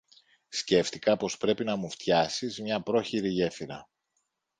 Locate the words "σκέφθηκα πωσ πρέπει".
0.49-1.63